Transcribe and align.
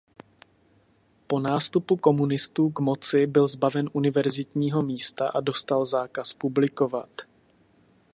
Po 1.27 1.39
nástupu 1.39 1.97
komunistů 1.97 2.69
k 2.69 2.79
moci 2.79 3.27
byl 3.27 3.47
zbaven 3.47 3.89
univerzitního 3.93 4.81
místa 4.81 5.27
a 5.29 5.39
dostal 5.39 5.85
zákaz 5.85 6.33
publikovat. 6.33 7.09